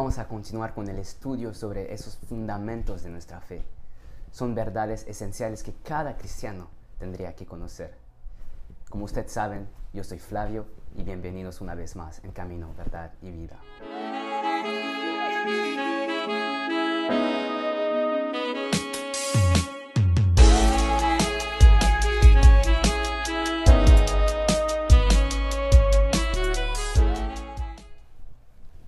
[0.00, 3.66] vamos a continuar con el estudio sobre esos fundamentos de nuestra fe.
[4.30, 7.98] Son verdades esenciales que cada cristiano tendría que conocer.
[8.88, 10.64] Como ustedes saben, yo soy Flavio
[10.96, 13.60] y bienvenidos una vez más en Camino, Verdad y Vida.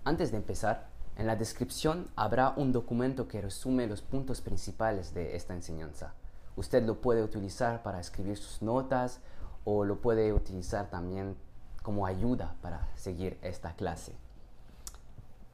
[0.05, 5.37] Antes de empezar, en la descripción habrá un documento que resume los puntos principales de
[5.37, 6.15] esta enseñanza.
[6.57, 9.21] Usted lo puede utilizar para escribir sus notas
[9.65, 11.37] o lo puede utilizar también
[11.83, 14.15] como ayuda para seguir esta clase.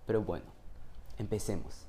[0.06, 0.46] Pero bueno,
[1.18, 1.86] empecemos.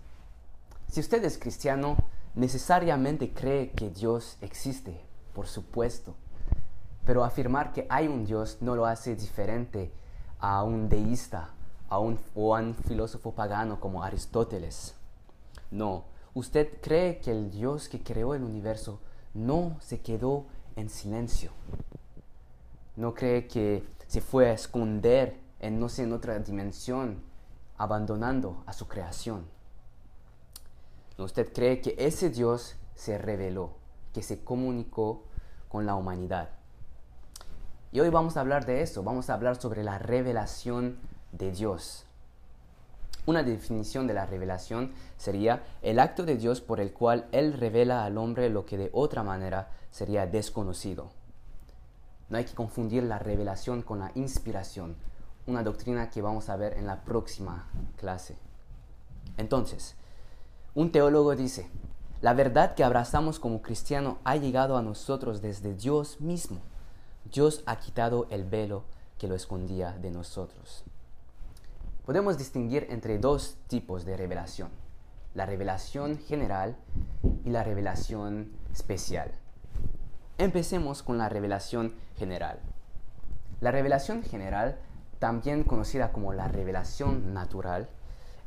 [0.87, 1.95] Si usted es cristiano,
[2.35, 4.99] necesariamente cree que Dios existe,
[5.33, 6.15] por supuesto.
[7.05, 9.91] Pero afirmar que hay un Dios no lo hace diferente
[10.39, 11.53] a un deísta
[11.89, 14.95] a un, o a un filósofo pagano como Aristóteles.
[15.71, 18.99] No, usted cree que el Dios que creó el universo
[19.33, 21.51] no se quedó en silencio.
[22.95, 27.21] No cree que se fue a esconder en no sé en otra dimensión,
[27.77, 29.45] abandonando a su creación.
[31.17, 33.71] No, usted cree que ese Dios se reveló,
[34.13, 35.23] que se comunicó
[35.67, 36.49] con la humanidad.
[37.91, 40.97] Y hoy vamos a hablar de eso, vamos a hablar sobre la revelación
[41.31, 42.05] de Dios.
[43.25, 48.03] Una definición de la revelación sería el acto de Dios por el cual Él revela
[48.03, 51.11] al hombre lo que de otra manera sería desconocido.
[52.29, 54.95] No hay que confundir la revelación con la inspiración,
[55.45, 58.35] una doctrina que vamos a ver en la próxima clase.
[59.37, 59.95] Entonces,
[60.73, 61.69] un teólogo dice,
[62.21, 66.61] la verdad que abrazamos como cristiano ha llegado a nosotros desde Dios mismo.
[67.31, 68.85] Dios ha quitado el velo
[69.17, 70.83] que lo escondía de nosotros
[72.09, 74.69] podemos distinguir entre dos tipos de revelación,
[75.35, 76.75] la revelación general
[77.45, 79.31] y la revelación especial.
[80.39, 82.61] Empecemos con la revelación general.
[83.61, 84.79] La revelación general,
[85.19, 87.89] también conocida como la revelación natural,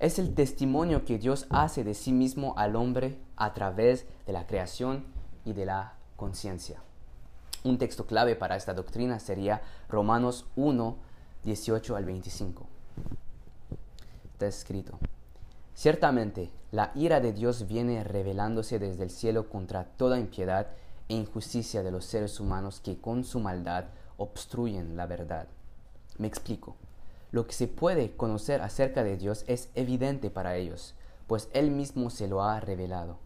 [0.00, 4.48] es el testimonio que Dios hace de sí mismo al hombre a través de la
[4.48, 5.04] creación
[5.44, 6.82] y de la conciencia.
[7.62, 10.96] Un texto clave para esta doctrina sería Romanos 1,
[11.44, 12.66] 18 al 25
[14.46, 14.98] escrito.
[15.74, 20.68] Ciertamente, la ira de Dios viene revelándose desde el cielo contra toda impiedad
[21.08, 23.86] e injusticia de los seres humanos que con su maldad
[24.18, 25.48] obstruyen la verdad.
[26.18, 26.76] Me explico.
[27.30, 30.94] Lo que se puede conocer acerca de Dios es evidente para ellos,
[31.26, 33.16] pues Él mismo se lo ha revelado.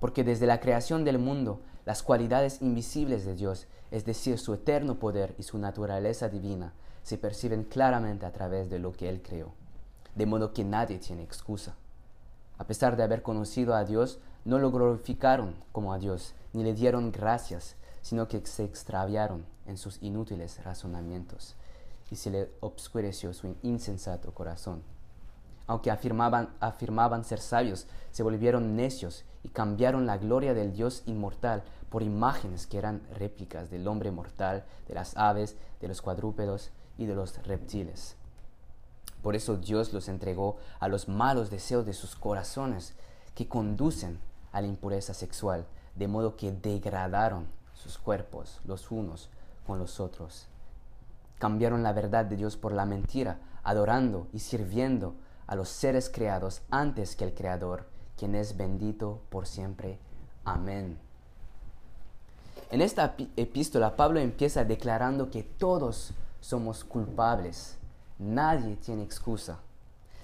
[0.00, 4.98] Porque desde la creación del mundo, las cualidades invisibles de Dios, es decir, su eterno
[4.98, 6.72] poder y su naturaleza divina,
[7.02, 9.52] se perciben claramente a través de lo que Él creó
[10.14, 11.76] de modo que nadie tiene excusa.
[12.58, 16.74] A pesar de haber conocido a Dios, no lo glorificaron como a Dios, ni le
[16.74, 21.56] dieron gracias, sino que se extraviaron en sus inútiles razonamientos,
[22.10, 24.82] y se le obscureció su insensato corazón.
[25.66, 31.64] Aunque afirmaban, afirmaban ser sabios, se volvieron necios y cambiaron la gloria del Dios inmortal
[31.88, 37.06] por imágenes que eran réplicas del hombre mortal, de las aves, de los cuadrúpedos y
[37.06, 38.16] de los reptiles.
[39.24, 42.92] Por eso Dios los entregó a los malos deseos de sus corazones
[43.34, 44.20] que conducen
[44.52, 45.64] a la impureza sexual,
[45.94, 49.30] de modo que degradaron sus cuerpos los unos
[49.66, 50.46] con los otros.
[51.38, 55.14] Cambiaron la verdad de Dios por la mentira, adorando y sirviendo
[55.46, 57.86] a los seres creados antes que el Creador,
[58.18, 59.98] quien es bendito por siempre.
[60.44, 60.98] Amén.
[62.70, 66.10] En esta epístola Pablo empieza declarando que todos
[66.42, 67.78] somos culpables
[68.18, 69.58] Nadie tiene excusa.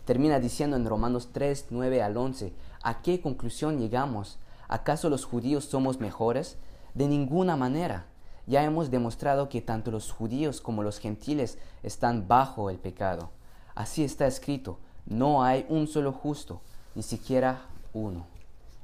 [0.04, 2.52] Termina diciendo en Romanos 3, 9 al 11,
[2.82, 4.38] ¿a qué conclusión llegamos?
[4.68, 6.56] ¿Acaso los judíos somos mejores?
[6.94, 8.06] De ninguna manera.
[8.46, 13.31] Ya hemos demostrado que tanto los judíos como los gentiles están bajo el pecado.
[13.75, 16.60] Así está escrito, no hay un solo justo,
[16.94, 17.62] ni siquiera
[17.93, 18.26] uno.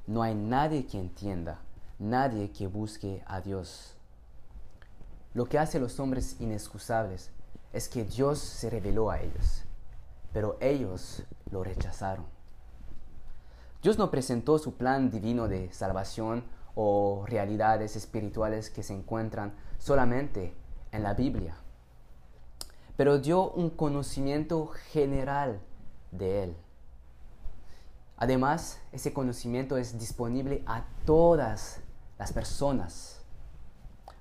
[0.06, 1.58] No hay nadie que entienda,
[1.98, 3.94] nadie que busque a Dios.
[5.34, 7.30] Lo que hace a los hombres inexcusables
[7.76, 9.62] es que Dios se reveló a ellos,
[10.32, 12.24] pero ellos lo rechazaron.
[13.82, 16.44] Dios no presentó su plan divino de salvación
[16.74, 20.54] o realidades espirituales que se encuentran solamente
[20.90, 21.54] en la Biblia,
[22.96, 25.60] pero dio un conocimiento general
[26.12, 26.56] de Él.
[28.16, 31.80] Además, ese conocimiento es disponible a todas
[32.18, 33.15] las personas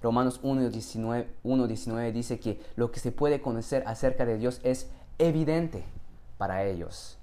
[0.06, 4.88] Romanos 1.19 dice que lo que se puede conocer acerca de Dios es
[5.18, 5.84] evidente
[6.38, 7.18] para ellos.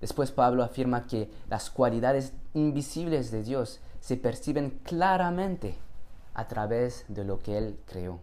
[0.00, 5.74] Después Pablo afirma que las cualidades invisibles de Dios se perciben claramente
[6.32, 8.20] a través de lo que Él creó.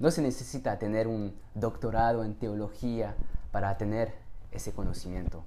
[0.00, 3.14] No se necesita tener un doctorado en teología
[3.52, 4.14] para tener
[4.50, 5.44] ese conocimiento.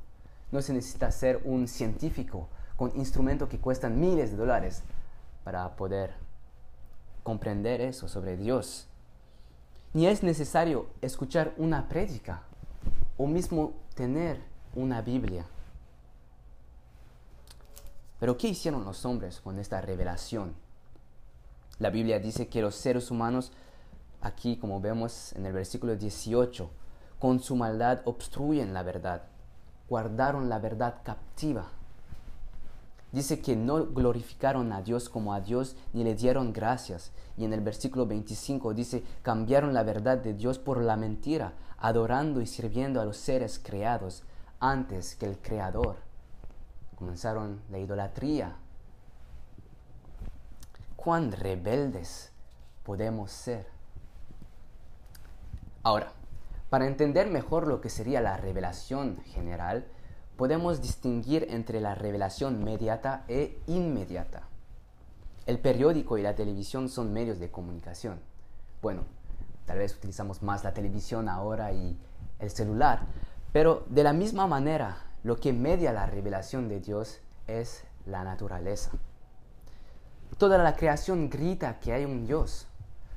[0.53, 2.47] No se necesita ser un científico
[2.77, 4.83] con instrumentos que cuestan miles de dólares
[5.43, 6.25] para poder
[7.27, 8.87] comprender eso sobre Dios.
[9.91, 12.43] Ni es necesario escuchar una prédica
[13.17, 14.39] o mismo tener
[14.75, 15.45] una Biblia.
[18.17, 20.55] Pero ¿qué hicieron los hombres con esta revelación?
[21.79, 23.51] La Biblia dice que los seres humanos,
[24.21, 26.69] aquí como vemos en el versículo 18,
[27.19, 29.23] con su maldad obstruyen la verdad,
[29.89, 31.71] guardaron la verdad captiva.
[33.17, 37.11] Dice que no glorificaron a Dios como a Dios ni le dieron gracias.
[37.35, 42.41] Y en el versículo 25 dice, cambiaron la verdad de Dios por la mentira, adorando
[42.41, 44.21] y sirviendo a los seres creados
[44.59, 45.95] antes que el Creador.
[46.95, 48.55] Comenzaron la idolatría.
[50.95, 52.29] Cuán rebeldes
[52.83, 53.65] podemos ser.
[55.81, 56.11] Ahora,
[56.69, 59.87] para entender mejor lo que sería la revelación general,
[60.37, 64.43] podemos distinguir entre la revelación mediata e inmediata.
[65.47, 68.19] El periódico y la televisión son medios de comunicación.
[68.81, 69.03] Bueno,
[69.65, 71.97] tal vez utilizamos más la televisión ahora y
[72.39, 73.07] el celular,
[73.51, 78.91] pero de la misma manera, lo que media la revelación de Dios es la naturaleza.
[80.37, 82.67] Toda la creación grita que hay un Dios.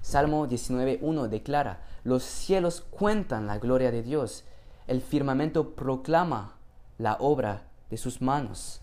[0.00, 4.44] Salmo 19.1 declara, los cielos cuentan la gloria de Dios,
[4.86, 6.59] el firmamento proclama
[7.00, 8.82] la obra de sus manos.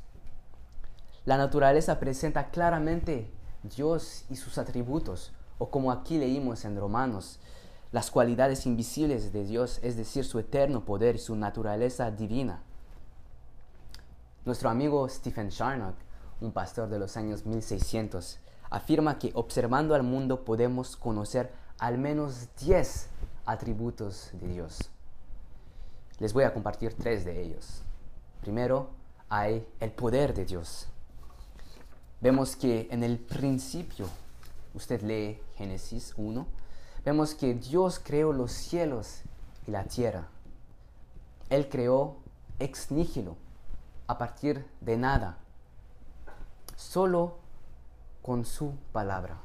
[1.24, 3.30] La naturaleza presenta claramente
[3.62, 7.40] Dios y sus atributos, o como aquí leímos en Romanos,
[7.92, 12.64] las cualidades invisibles de Dios, es decir, su eterno poder y su naturaleza divina.
[14.46, 15.96] Nuestro amigo Stephen Charnock,
[16.42, 18.40] un pastor de los años 1600,
[18.72, 23.10] afirma que observando al mundo podemos conocer al menos 10
[23.46, 24.90] atributos de Dios.
[26.18, 27.84] Les voy a compartir tres de ellos.
[28.48, 28.88] Primero,
[29.28, 30.88] hay el poder de Dios.
[32.22, 34.08] Vemos que en el principio,
[34.74, 36.48] usted lee Génesis 1,
[37.04, 39.20] vemos que Dios creó los cielos
[39.68, 40.30] y la tierra.
[41.50, 42.16] Él creó
[42.58, 43.36] ex nihilo,
[44.08, 45.40] a partir de nada.
[46.78, 47.40] Solo
[48.22, 49.40] con su palabra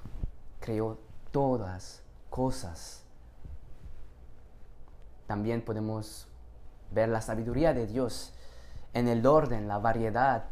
[0.61, 1.01] creó
[1.33, 3.03] todas cosas.
[5.27, 6.29] También podemos
[6.93, 8.33] ver la sabiduría de Dios
[8.95, 10.45] en el orden, la variedad,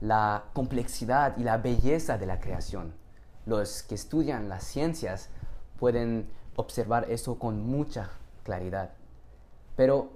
[0.00, 2.94] la complejidad y la belleza de la creación.
[3.46, 5.28] Los que estudian las ciencias
[5.78, 8.10] pueden observar eso con mucha
[8.44, 8.90] claridad.
[9.76, 10.10] Pero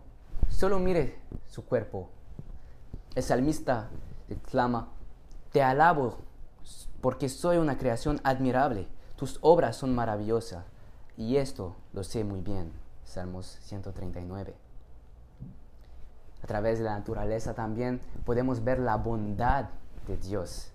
[0.49, 1.19] solo mire
[1.49, 2.09] su cuerpo.
[3.15, 3.89] El salmista
[4.29, 4.89] exclama,
[5.53, 6.19] te alabo
[7.01, 10.65] porque soy una creación admirable, tus obras son maravillosas,
[11.17, 12.73] y esto lo sé muy bien.
[13.05, 14.66] Salmos 139.
[16.43, 19.67] A través de la naturaleza también podemos ver la bondad
[20.07, 20.71] de Dios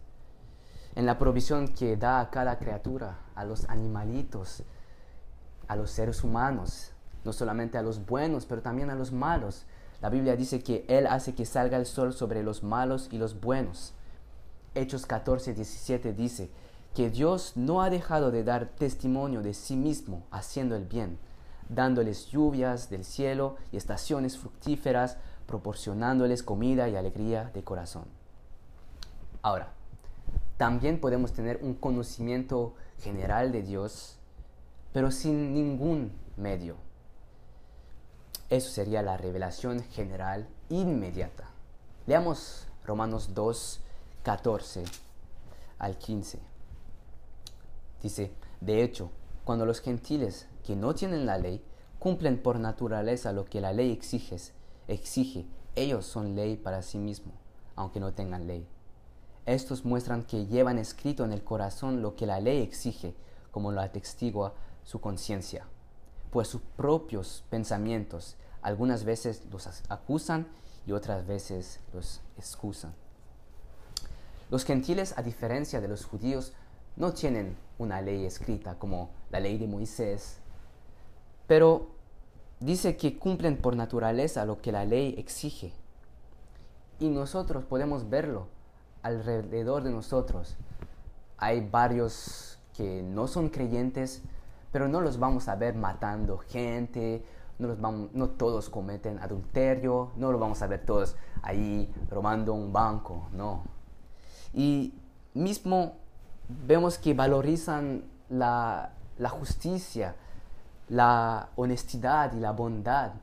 [0.96, 4.64] en la provisión que da a cada criatura, a los animalitos,
[5.68, 6.92] a los seres humanos,
[7.24, 9.66] no solamente a los buenos, pero también a los malos.
[10.02, 13.40] La Biblia dice que Él hace que salga el sol sobre los malos y los
[13.40, 13.94] buenos.
[14.76, 16.50] Hechos 14, 17 dice
[16.94, 21.20] que Dios no ha dejado de dar testimonio de sí mismo haciendo el bien,
[21.70, 25.18] dándoles lluvias del cielo y estaciones fructíferas,
[25.52, 28.06] proporcionándoles comida y alegría de corazón.
[29.42, 29.74] Ahora,
[30.56, 34.18] también podemos tener un conocimiento general de Dios
[34.94, 36.76] pero sin ningún medio.
[38.50, 41.50] Eso sería la revelación general inmediata.
[42.08, 43.80] Leamos Romanos 2,
[44.24, 44.84] 14
[45.80, 46.40] al 15.
[48.02, 49.12] Dice, de hecho,
[49.46, 51.64] cuando los gentiles que no tienen la ley
[52.00, 54.38] cumplen por naturaleza lo que la ley exige,
[54.88, 55.46] exige,
[55.76, 57.36] ellos son ley para sí mismos,
[57.76, 58.68] aunque no tengan ley.
[59.46, 63.16] Estos muestran que llevan escrito en el corazón lo que la ley exige,
[63.52, 65.66] como lo atestigua su conciencia,
[66.32, 70.48] pues sus propios pensamientos algunas veces los acusan
[70.86, 72.94] y otras veces los excusan.
[74.50, 76.54] Los gentiles, a diferencia de los judíos,
[76.96, 80.38] no tienen una ley escrita como la ley de Moisés,
[81.48, 81.91] pero
[82.62, 85.74] dice que cumplen por naturaleza lo que la ley exige.
[87.00, 88.48] Y nosotros podemos verlo
[89.02, 90.56] alrededor de nosotros.
[91.38, 94.22] Hay varios que no son creyentes,
[94.72, 97.26] pero no los vamos a ver matando gente,
[97.58, 102.54] no, los vamos, no todos cometen adulterio, no lo vamos a ver todos ahí robando
[102.54, 103.64] un banco, no.
[104.54, 104.94] Y
[105.34, 105.96] mismo
[106.48, 110.16] vemos que valorizan la, la justicia,
[110.92, 113.14] la honestidad y la bondad.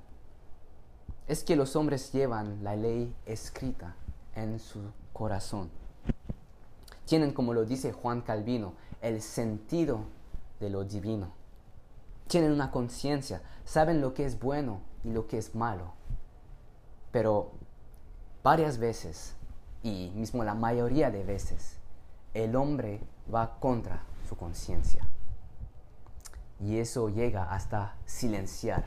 [1.26, 3.94] Es que los hombres llevan la ley escrita
[4.34, 4.80] en su
[5.12, 5.68] corazón.
[7.04, 8.72] Tienen, como lo dice Juan Calvino,
[9.02, 10.00] el sentido
[10.60, 11.32] de lo divino.
[12.26, 15.92] Tienen una conciencia, saben lo que es bueno y lo que es malo.
[17.12, 17.50] Pero
[18.42, 19.34] varias veces,
[19.82, 21.76] y mismo la mayoría de veces,
[22.32, 25.06] el hombre va contra su conciencia.
[26.60, 28.84] Y eso llega hasta silenciar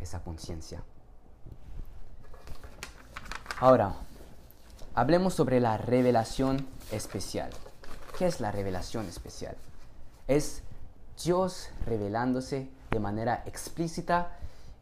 [0.00, 0.82] esa conciencia.
[3.60, 3.94] Ahora,
[4.94, 7.50] hablemos sobre la revelación especial.
[8.18, 9.56] ¿Qué es la revelación especial?
[10.28, 10.62] Es
[11.22, 14.30] Dios revelándose de manera explícita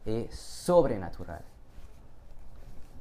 [0.05, 1.41] y sobrenatural.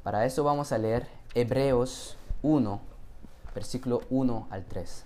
[0.02, 2.80] Para eso vamos a leer Hebreos 1,
[3.54, 5.04] versículo 1 al 3.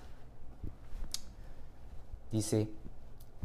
[2.33, 2.69] Dice,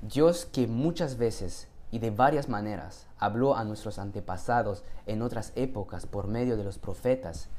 [0.01, 6.07] Dios que muchas veces y de varias maneras habló a nuestros antepasados en otras épocas
[6.07, 7.49] por medio de los profetas,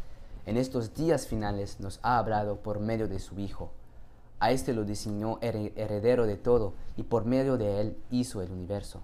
[0.45, 3.71] en estos días finales nos ha hablado por medio de su Hijo.
[4.41, 9.03] A éste lo diseñó heredero de todo y por medio de él hizo el universo.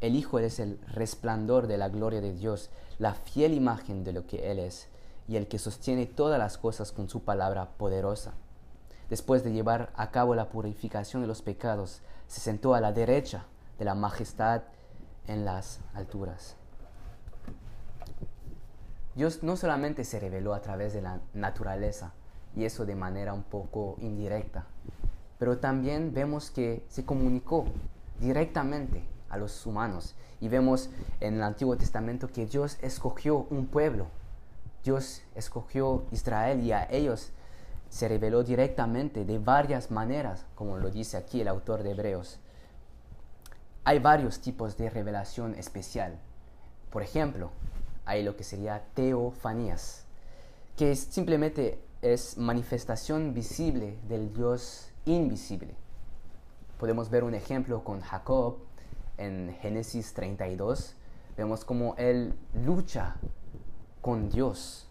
[0.00, 4.26] El Hijo es el resplandor de la gloria de Dios, la fiel imagen de lo
[4.26, 4.88] que Él es,
[5.28, 8.34] y el que sostiene todas las cosas con su palabra poderosa.
[9.08, 13.46] Después de llevar a cabo la purificación de los pecados, se sentó a la derecha
[13.78, 14.62] de la majestad
[15.26, 16.56] en las alturas.
[19.14, 22.12] Dios no solamente se reveló a través de la naturaleza,
[22.54, 24.66] y eso de manera un poco indirecta,
[25.38, 27.66] pero también vemos que se comunicó
[28.20, 30.14] directamente a los humanos.
[30.40, 34.06] Y vemos en el Antiguo Testamento que Dios escogió un pueblo.
[34.84, 37.32] Dios escogió Israel y a ellos
[37.96, 42.38] se reveló directamente de varias maneras, como lo dice aquí el autor de Hebreos.
[43.84, 46.18] Hay varios tipos de revelación especial.
[46.90, 47.52] Por ejemplo,
[48.04, 50.04] hay lo que sería teofanías,
[50.76, 55.74] que simplemente es manifestación visible del Dios invisible.
[56.78, 58.58] Podemos ver un ejemplo con Jacob
[59.16, 60.96] en Génesis 32.
[61.38, 63.16] Vemos como él lucha
[64.02, 64.86] con Dios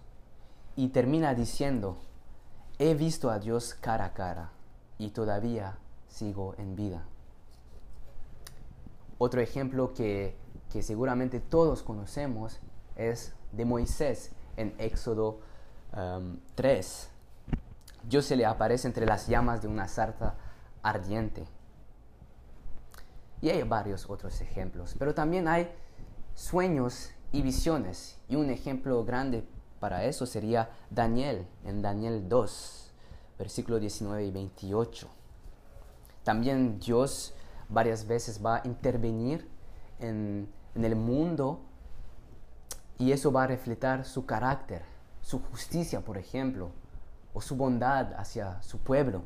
[0.75, 1.99] y termina diciendo,
[2.79, 4.51] he visto a Dios cara a cara
[4.97, 5.77] y todavía
[6.07, 7.03] sigo en vida.
[9.17, 10.35] Otro ejemplo que,
[10.81, 12.59] seguramente todos conocemos
[12.97, 15.39] es de Moisés en Éxodo
[16.55, 17.09] 3.
[17.09, 20.35] Um, Dios se le aparece entre las llamas de una sarta
[20.83, 21.45] ardiente.
[23.41, 25.71] Y hay varios otros ejemplos, pero también hay
[26.33, 28.19] sueños y visiones.
[28.27, 29.47] Y un ejemplo grande
[29.79, 32.93] para eso sería Daniel, en Daniel 2,
[33.37, 35.07] versículo 19 y 28.
[36.23, 37.33] También Dios
[37.69, 39.47] varias veces va a intervenir
[39.99, 41.61] en, en el mundo
[42.97, 44.83] y eso va a reflejar su carácter,
[45.21, 46.71] su justicia, por ejemplo,
[47.33, 49.23] o su bondad hacia su pueblo.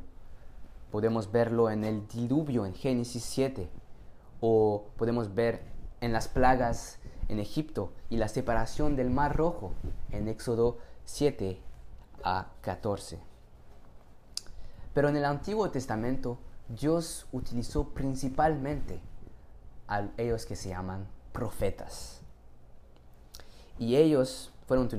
[0.91, 3.70] Podemos verlo en el diluvio en Génesis 7,
[4.41, 5.62] o podemos ver
[6.01, 6.99] en las plagas
[7.29, 9.71] en Egipto y la separación del Mar Rojo
[10.12, 11.62] en Éxodo 7
[12.24, 13.19] a 14.
[14.93, 19.00] Pero en el Antiguo Testamento Dios utilizó principalmente
[19.88, 22.21] a ellos que se llaman profetas.
[23.77, 24.89] Y ellos fueron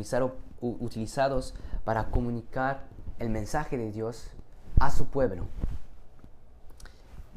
[0.60, 2.86] utilizados para comunicar
[3.18, 4.30] el mensaje de Dios
[4.78, 5.46] a su pueblo.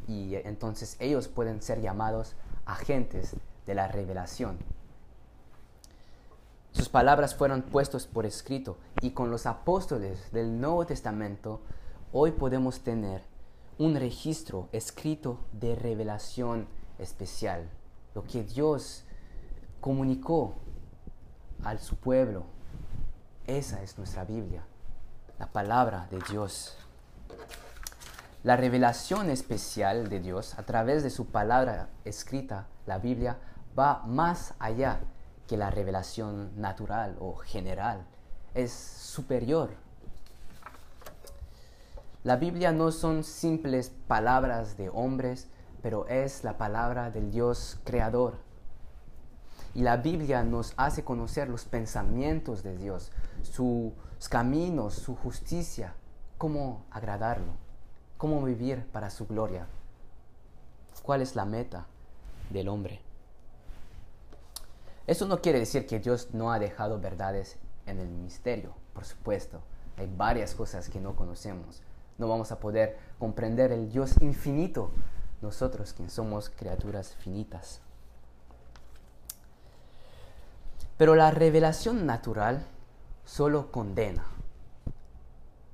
[0.07, 2.35] Y entonces ellos pueden ser llamados
[2.65, 3.35] agentes
[3.65, 4.57] de la revelación.
[6.73, 11.61] Sus palabras fueron puestos por escrito y con los apóstoles del Nuevo Testamento
[12.11, 13.21] hoy podemos tener
[13.77, 17.69] un registro escrito de revelación especial,
[18.15, 19.05] lo que Dios
[19.81, 20.55] comunicó
[21.63, 22.43] a su pueblo.
[23.45, 24.63] Esa es nuestra Biblia,
[25.37, 26.75] la palabra de Dios.
[28.43, 33.37] La revelación especial de Dios a través de su palabra escrita, la Biblia,
[33.77, 35.01] va más allá
[35.47, 38.05] que la revelación natural o general.
[38.53, 39.71] Es superior.
[42.23, 45.49] La Biblia no son simples palabras de hombres,
[45.81, 48.37] pero es la palabra del Dios creador.
[49.73, 53.93] Y la Biblia nos hace conocer los pensamientos de Dios, sus
[54.29, 55.95] caminos, su justicia,
[56.37, 57.53] cómo agradarlo,
[58.17, 59.67] cómo vivir para su gloria.
[61.01, 61.87] ¿Cuál es la meta
[62.51, 63.01] del hombre?
[65.05, 69.61] Eso no quiere decir que Dios no ha dejado verdades en el misterio, por supuesto.
[69.97, 71.81] Hay varias cosas que no conocemos.
[72.17, 74.91] No vamos a poder comprender el Dios infinito,
[75.41, 77.81] nosotros quienes somos criaturas finitas.
[80.97, 82.65] Pero la revelación natural
[83.25, 84.25] solo condena.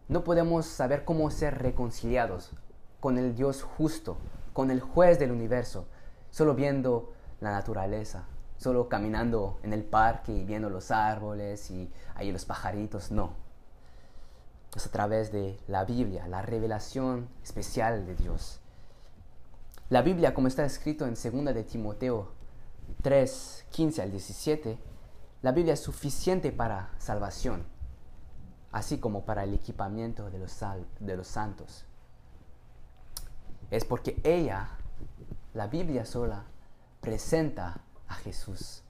[0.07, 2.51] No podemos saber cómo ser reconciliados
[2.99, 4.17] con el Dios justo,
[4.53, 5.85] con el juez del universo,
[6.31, 8.25] solo viendo la naturaleza,
[8.59, 13.33] solo caminando en el parque y viendo los árboles y ahí los pajaritos, no.
[14.75, 18.59] Es a través de la Biblia, la revelación especial de Dios.
[19.89, 22.33] La Biblia, como está escrito en 2 de Timoteo
[23.01, 24.77] 3, 15 al 17,
[25.41, 27.63] la Biblia es suficiente para salvación,
[28.73, 30.59] así como para el equipamiento de los,
[30.99, 31.85] de los santos.
[33.71, 34.71] Es porque ella,
[35.53, 36.43] la Biblia sola,
[36.99, 38.81] presenta a Jesús.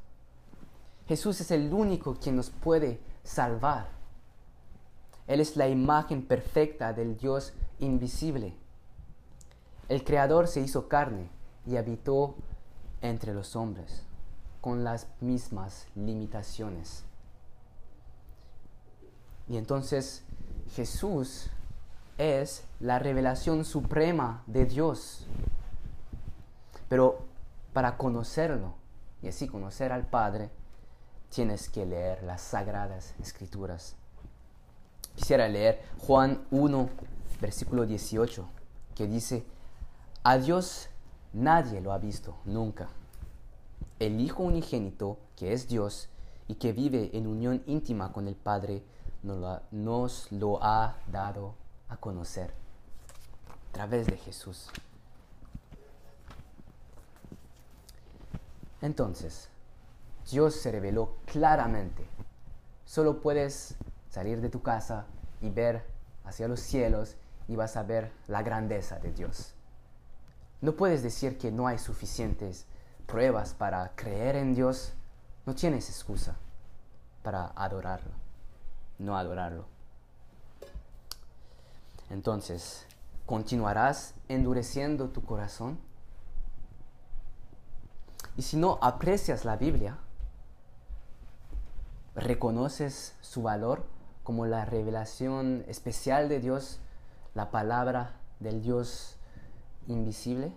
[1.07, 3.89] Jesús es el único quien nos puede salvar.
[5.27, 8.55] Él es la imagen perfecta del Dios invisible.
[9.87, 11.29] El Creador se hizo carne
[11.65, 12.35] y habitó
[13.01, 14.03] entre los hombres
[14.61, 17.03] con las mismas limitaciones.
[19.47, 20.23] Y entonces
[20.75, 21.49] Jesús
[22.17, 25.25] es la revelación suprema de Dios.
[26.87, 27.25] Pero
[27.73, 28.78] para conocerlo
[29.21, 30.49] y así conocer al Padre,
[31.29, 33.95] tienes que leer las sagradas escrituras.
[35.15, 36.89] Quisiera leer Juan 1,
[37.41, 38.47] versículo 18,
[38.95, 39.43] que dice,
[40.23, 40.89] a Dios
[41.33, 42.89] nadie lo ha visto nunca
[43.99, 46.07] el Hijo unigénito, que es Dios
[46.47, 48.81] y que vive en unión íntima con el Padre,
[49.21, 51.55] nos lo ha dado
[51.89, 52.53] a conocer
[53.49, 54.69] a través de Jesús.
[58.81, 59.49] Entonces,
[60.29, 62.05] Dios se reveló claramente.
[62.85, 63.75] Solo puedes
[64.09, 65.05] salir de tu casa
[65.41, 65.85] y ver
[66.23, 67.15] hacia los cielos
[67.47, 69.53] y vas a ver la grandeza de Dios.
[70.61, 72.65] No puedes decir que no hay suficientes
[73.05, 74.93] pruebas para creer en Dios,
[75.45, 76.35] no tienes excusa
[77.23, 78.11] para adorarlo,
[78.99, 79.65] no adorarlo.
[82.09, 82.85] Entonces,
[83.25, 85.79] ¿continuarás endureciendo tu corazón?
[88.39, 89.97] Y si no aprecias la Biblia,
[92.15, 93.85] reconoces su valor
[94.23, 96.79] como la revelación especial de Dios,
[97.33, 99.17] la palabra del Dios
[99.87, 100.53] invisible,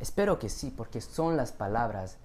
[0.00, 2.16] Espero que sí, porque son las palabras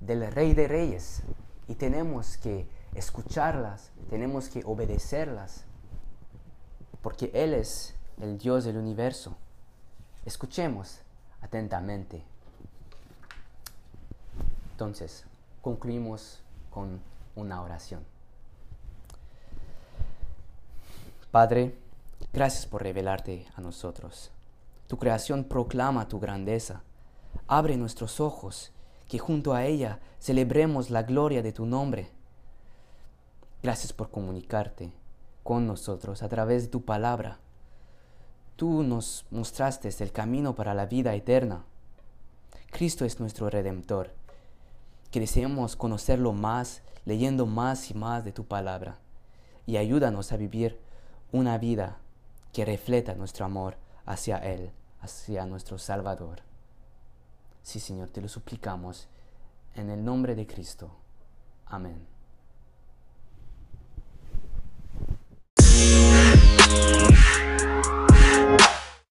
[0.00, 1.22] del Rey de Reyes
[1.68, 5.64] y tenemos que escucharlas, tenemos que obedecerlas,
[7.00, 9.34] porque Él es el Dios del universo.
[10.26, 11.00] Escuchemos
[11.40, 12.30] atentamente.
[14.82, 15.24] Entonces,
[15.60, 17.00] concluimos con
[17.36, 18.04] una oración.
[21.30, 21.78] Padre,
[22.32, 24.32] gracias por revelarte a nosotros.
[24.88, 26.82] Tu creación proclama tu grandeza
[27.46, 28.72] Abre nuestros ojos,
[29.06, 32.10] que junto a ella celebremos la gloria de tu nombre.
[33.62, 34.92] Gracias por comunicarte
[35.44, 37.38] con nosotros a través de tu palabra.
[38.56, 41.66] Tú nos mostraste el camino para la vida eterna.
[42.72, 44.20] Cristo es nuestro redentor,
[45.12, 48.98] que deseamos conocerlo más, leyendo más y más de tu palabra,
[49.66, 50.80] y ayúdanos a vivir
[51.30, 51.98] una vida
[52.52, 56.40] que refleta nuestro amor hacia Él, hacia nuestro Salvador.
[57.62, 59.06] Sí, Señor, te lo suplicamos
[59.74, 60.90] en el nombre de Cristo.
[61.66, 62.06] Amén.